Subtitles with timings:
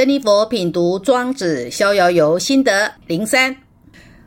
[0.00, 3.54] 珍妮佛品读《庄子·逍遥游》心得零三。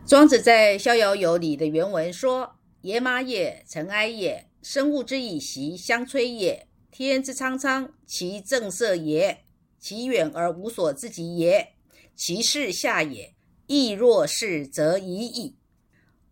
[0.06, 6.68] 庄子在《逍遥游》里的原文说：“野马也，尘埃也；生物之以息，相摧也。
[6.92, 9.38] 天之苍苍，其正色也；
[9.80, 11.70] 其远而无所自及也。
[12.16, 13.34] 其势下也，
[13.66, 15.56] 亦若是，则已矣。”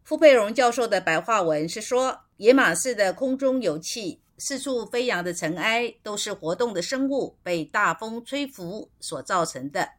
[0.05, 4.19] 傅佩荣教授的白话文是说：野马似的空中有气。
[4.35, 9.89] 四处飞扬的尘埃都是活动的生物被大风吹拂所造成的。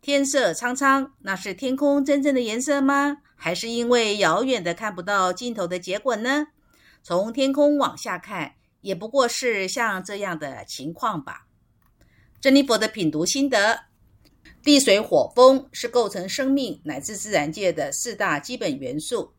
[0.00, 3.18] 天色苍苍，那是天空真正的颜色吗？
[3.36, 6.48] 还是因为遥远的看不到尽头的结果呢？
[7.04, 11.46] 从天空往下看，也不过是像这样的情况吧。
[12.40, 13.84] 珍妮佛的品读心得：
[14.64, 19.32] 地水火风是构成生命乃至自然界的四大基本元素，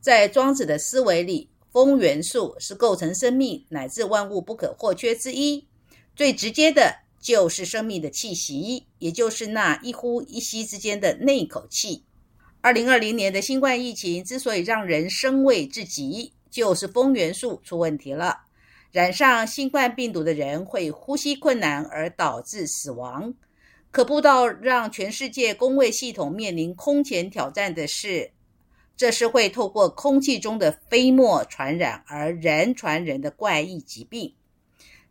[0.00, 1.52] 在庄子的思维里。
[1.74, 5.66] 风元素是构成生命乃至万物不可或缺之一，
[6.14, 12.04] 最直接的就是生命的气息，也就是那一呼一吸之间的那一口气。
[12.60, 18.42] 二零二零年的新冠疫情之所以让人生畏至极，就是风元素出问题了。
[18.92, 23.34] 染上新冠病毒的人会呼吸困难而导致死亡。
[23.90, 28.30] 可不到让全世界工卫系统面临空前挑战的是。
[28.96, 34.34] 这是会透过空气中的飞沫传染而人传人的怪异疾病。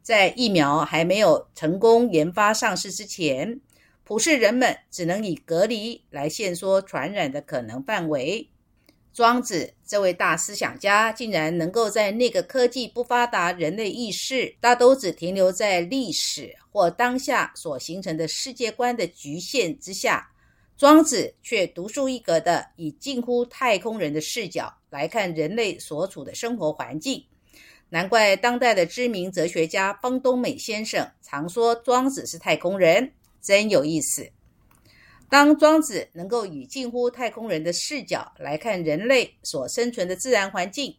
[0.01, 3.61] 在疫苗还没有成功研发上市之前，
[4.03, 8.49] 普世人们只能以隔离来限缩传染的可能范围。
[9.13, 20.32] 庄子这位大思想家，竟然能够在那个科技不发达、人类意识大都只停留在历史或当下所形成的世界观的局限之下。
[20.75, 27.23] 庄子却独树一格的以近乎太空人的视角来看人类所处的生活环境，
[27.89, 34.27] 难怪当代的知名哲学家方东美先生常说庄子是太空人，真有意思。
[35.29, 40.95] 当庄子能够以近乎太空人的视角来看人类所生存的自然环境，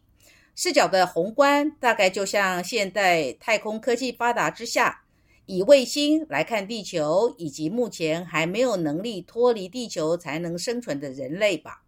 [0.55, 5.04] 视角的宏观大概就像现代太空科技发达之下。
[5.47, 11.83] 以卫星来看地球，以及目前还没有能力脱离地球才能生存的人类吧。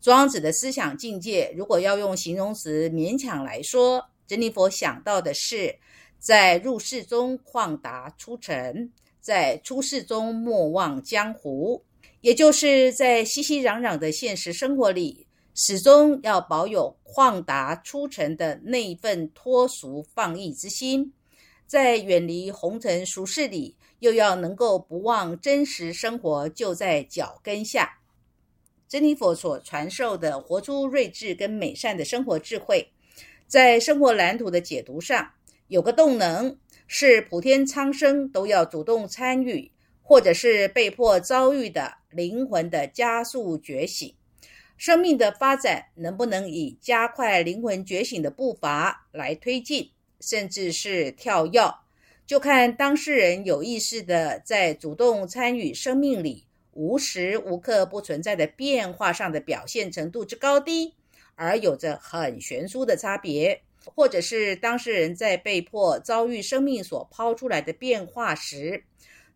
[0.00, 5.76] 庄子的思想境界，如果要用形容词勉强来说，珍妮佛想到的是，
[6.18, 8.90] 在入世中旷达出尘，
[9.20, 11.84] 在出世中莫忘江湖，
[12.22, 21.12] 也就是在熙熙攘攘的现实生活里，始终要保有旷达出尘的那一份脱俗放逸之心。
[21.70, 28.00] 在远离红尘俗世里，又要能够不忘真实生活就在脚跟下。
[28.88, 32.90] 珍妮佛所传授的活出睿智跟美善的生活智慧，
[33.46, 35.30] 在生活蓝图的解读上，
[35.68, 39.70] 有个动能是普天苍生都要主动参与，
[40.02, 44.12] 或者是被迫遭遇的灵魂的加速觉醒。
[44.76, 49.88] 生命的发展能不能以加快灵魂觉醒的步伐来推进？
[50.20, 51.74] 甚至是跳跃，
[52.26, 60.94] 就看当事人有意识的在主动参与生命里无时无刻不存在的变化上的表现程度之高低，
[61.34, 63.60] 而有着很悬殊的差别；
[63.94, 68.84] 或者是当事人在被迫遭遇生命所抛出来的变化时，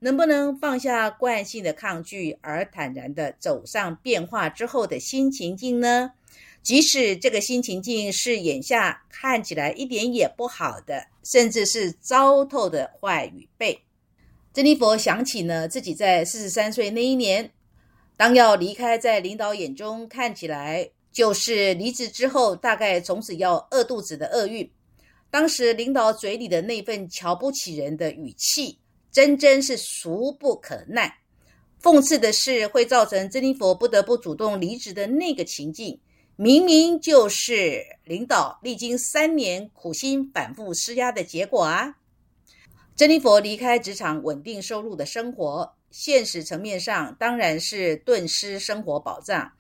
[0.00, 6.12] 能不能放下惯性的抗拒，而坦然的走上变化之后的新情境呢？
[6.64, 13.78] 即使这个新情境是眼下看起来一点也不好的，甚至是糟透的坏与背，
[14.54, 17.52] 珍妮佛想起呢自己在四十三岁那一年，
[18.16, 24.68] 当要离开，在领导眼中看起来就是离职之后大概从此要饿肚子的厄运。
[25.30, 28.78] 当时领导嘴里的那份瞧不起人的语气，
[29.12, 31.18] 真真是俗不可耐。
[31.82, 36.00] 讽刺的是，会造成珍妮佛不得不主动离职的那个情境。
[36.36, 41.98] 明明就是领导历经三年苦心反复施压的结果啊！
[42.96, 49.52] 珍妮佛离开职场稳定收入的生活，现实层面上当然是顿失生活保障。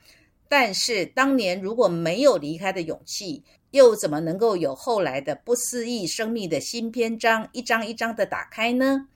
[0.48, 9.06] 但是当年如果没有离开的勇气，又怎么能够有后来的不思议生命的新篇章一张一张的打开呢？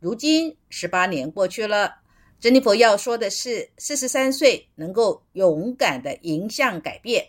[0.00, 2.01] 如今十八年过去了。
[2.42, 7.24] 珍妮佛要说的是，四十三岁能够勇敢的迎向改变，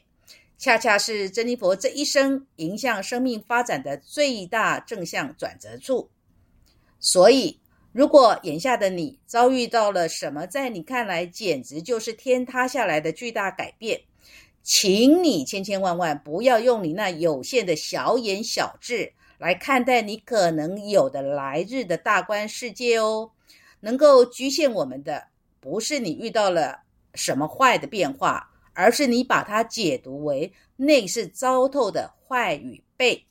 [0.57, 6.10] 恰恰是珍妮佛这一生迎向生命发展的最大正向转折处。
[7.00, 7.60] 所以，
[7.92, 14.01] 如果眼下的你遭遇到了什么在你看来简直就是天塌下来的巨大改变，
[14.63, 23.30] 请你千千万万不要用你那有限的小眼小智来看待你可能有的来日的大观世界哦。
[23.84, 25.28] 能够局限我们的，
[25.60, 26.80] 不是你遇到了
[27.14, 33.26] 什么坏的变化，而是你把它解读为那是糟透的坏与背。